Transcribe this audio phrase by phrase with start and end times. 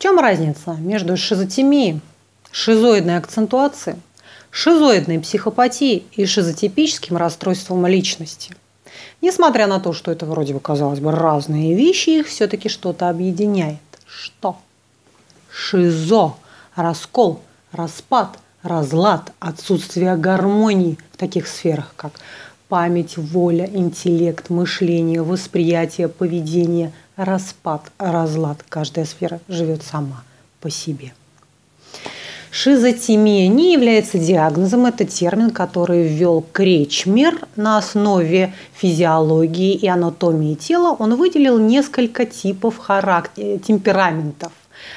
[0.00, 2.00] чем разница между шизотемией,
[2.50, 3.98] шизоидной акцентуацией,
[4.50, 8.56] шизоидной психопатией и шизотипическим расстройством личности?
[9.20, 13.78] Несмотря на то, что это вроде бы, казалось бы, разные вещи, их все-таки что-то объединяет.
[14.06, 14.56] Что?
[15.50, 16.32] Шизо,
[16.74, 22.12] раскол, распад, разлад, отсутствие гармонии в таких сферах, как
[22.70, 28.64] память, воля, интеллект, мышление, восприятие, поведение, распад, разлад.
[28.68, 30.22] Каждая сфера живет сама
[30.60, 31.12] по себе.
[32.52, 40.96] Шизотемия не является диагнозом, это термин, который ввел Кречмер на основе физиологии и анатомии тела.
[40.98, 44.52] Он выделил несколько типов характер, темпераментов,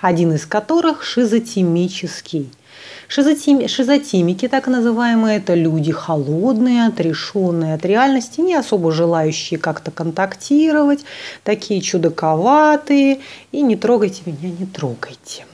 [0.00, 2.50] один из которых шизотемический–
[3.08, 11.04] Шизотими, шизотимики, так называемые, это люди холодные, отрешенные от реальности, не особо желающие как-то контактировать,
[11.44, 13.20] такие чудаковатые,
[13.52, 15.46] и не трогайте меня, не трогайте.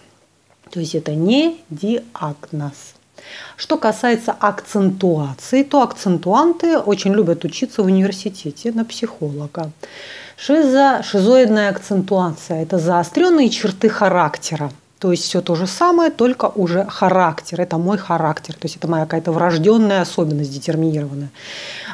[0.70, 2.94] То есть это не диагноз.
[3.56, 9.70] Что касается акцентуации, то акцентуанты очень любят учиться в университете на психолога.
[10.36, 14.70] Шиза, шизоидная акцентуация– это заостренные черты характера–
[15.02, 17.60] то есть все то же самое, только уже характер.
[17.60, 18.54] Это мой характер.
[18.54, 21.30] То есть это моя какая-то врожденная особенность детерминированная.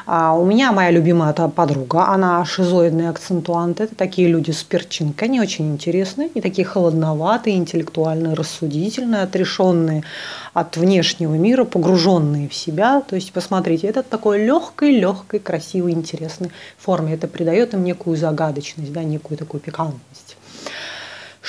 [0.05, 3.81] А у меня моя любимая подруга, она шизоидный акцентуант.
[3.81, 10.03] Это такие люди с перчинкой, они очень интересные, они такие холодноватые, интеллектуальные, рассудительные, отрешенные
[10.53, 13.01] от внешнего мира, погруженные в себя.
[13.01, 17.15] То есть, посмотрите, это такой легкой, легкой, красивой, интересной форме.
[17.15, 20.37] Это придает им некую загадочность, да, некую такую пикантность.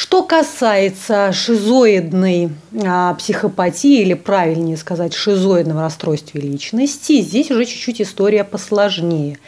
[0.03, 2.53] Что касается шизоидной
[2.87, 9.39] а, психопатии, или правильнее сказать, шизоидного расстройства личности, здесь уже чуть-чуть история посложнее.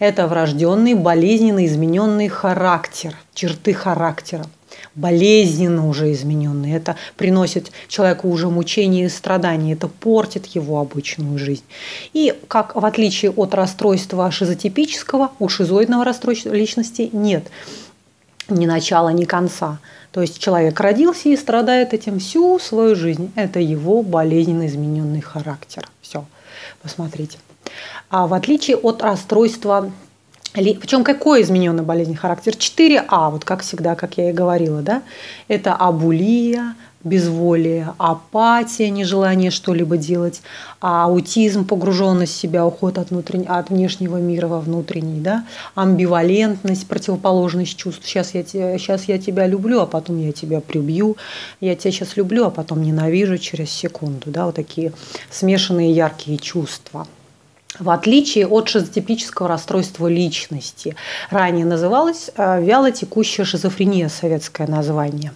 [0.00, 4.44] Это врожденный, болезненно измененный характер, черты характера
[4.94, 6.72] болезненно уже измененный.
[6.72, 11.64] Это приносит человеку уже мучения и страдания, это портит его обычную жизнь.
[12.12, 17.44] И как в отличие от расстройства шизотипического, у шизоидного расстройства личности нет
[18.54, 19.78] ни начала, ни конца.
[20.12, 23.32] То есть человек родился и страдает этим всю свою жизнь.
[23.34, 25.88] Это его болезненно измененный характер.
[26.00, 26.24] Все,
[26.82, 27.38] посмотрите.
[28.10, 29.90] А в отличие от расстройства
[30.54, 32.54] причем какой измененный болезненный характер?
[32.54, 35.02] 4А, вот как всегда, как я и говорила, да?
[35.48, 36.74] Это абулия,
[37.04, 40.42] безволие, апатия, нежелание что-либо делать,
[40.80, 43.44] а аутизм, погруженность в себя, уход от, внутрен...
[43.48, 45.44] от внешнего мира во внутренний, да?
[45.74, 48.06] амбивалентность, противоположность чувств.
[48.06, 51.16] Сейчас я, тебя, сейчас я тебя люблю, а потом я тебя прибью.
[51.60, 54.30] Я тебя сейчас люблю, а потом ненавижу через секунду.
[54.30, 54.46] Да?
[54.46, 54.92] Вот такие
[55.30, 57.06] смешанные яркие чувства.
[57.78, 60.94] В отличие от шизотипического расстройства личности,
[61.30, 65.32] ранее называлось э, вялотекущая шизофрения, советское название.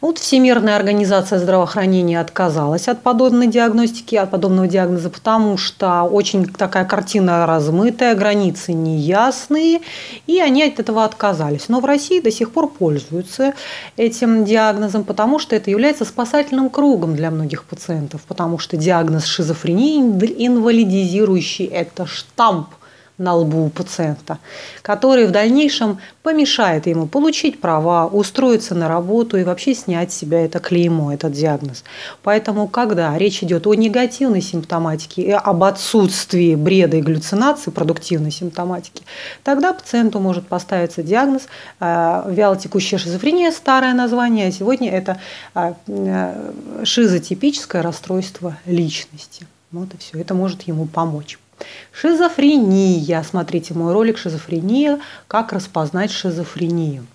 [0.00, 6.86] Вот Всемирная организация здравоохранения отказалась от подобной диагностики, от подобного диагноза, потому что очень такая
[6.86, 9.82] картина размытая, границы неясные,
[10.26, 11.68] и они от этого отказались.
[11.68, 13.52] Но в России до сих пор пользуются
[13.98, 20.00] этим диагнозом, потому что это является спасательным кругом для многих пациентов, потому что диагноз шизофрении
[20.00, 22.68] инвалидизирующий– это штамп
[23.20, 24.38] на лбу пациента,
[24.80, 30.42] который в дальнейшем помешает ему получить права, устроиться на работу и вообще снять с себя
[30.44, 31.84] это клеймо, этот диагноз.
[32.22, 39.02] Поэтому, когда речь идет о негативной симптоматике и об отсутствии бреда и галлюцинации, продуктивной симптоматики,
[39.44, 41.42] тогда пациенту может поставиться диагноз
[41.78, 45.18] э, вялотекущая шизофрения, старое название, а сегодня это
[45.54, 46.52] э, э,
[46.84, 49.46] шизотипическое расстройство личности.
[49.72, 50.18] Вот и все.
[50.18, 51.38] Это может ему помочь.
[51.92, 53.22] Шизофрения.
[53.22, 55.00] Смотрите мой ролик «Шизофрения.
[55.28, 57.06] Как распознать шизофрению».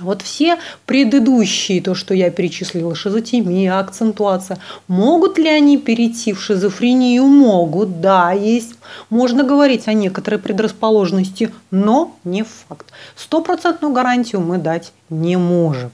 [0.00, 4.58] Вот все предыдущие, то, что я перечислила, шизотемия, акцентуация,
[4.88, 7.24] могут ли они перейти в шизофрению?
[7.24, 8.74] Могут, да, есть.
[9.08, 12.92] Можно говорить о некоторой предрасположенности, но не факт.
[13.16, 15.90] Стопроцентную гарантию мы дать не можем.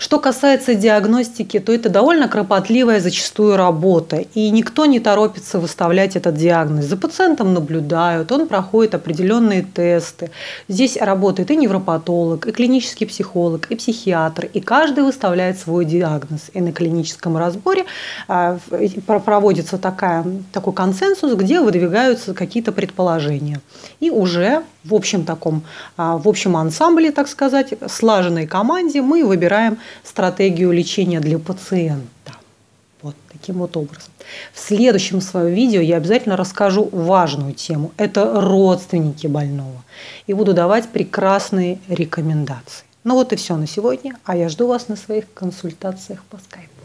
[0.00, 6.36] Что касается диагностики, то это довольно кропотливая зачастую работа, и никто не торопится выставлять этот
[6.36, 6.86] диагноз.
[6.86, 10.30] За пациентом наблюдают, он проходит определенные тесты.
[10.68, 16.50] Здесь работает и невропатолог, и клинический психолог, и психиатр, и каждый выставляет свой диагноз.
[16.54, 17.84] И на клиническом разборе
[18.26, 18.58] а,
[19.06, 23.60] проводится такая, такой консенсус, где выдвигаются какие-то предположения.
[24.00, 25.62] И уже в общем таком,
[25.96, 32.34] а, в общем ансамбле, так сказать, слаженной команде мы выбираем стратегию лечения для пациента.
[33.02, 34.10] Вот таким вот образом.
[34.52, 37.92] В следующем своем видео я обязательно расскажу важную тему.
[37.96, 39.82] Это родственники больного.
[40.26, 42.84] И буду давать прекрасные рекомендации.
[43.02, 46.79] Ну вот и все на сегодня, а я жду вас на своих консультациях по скайпу.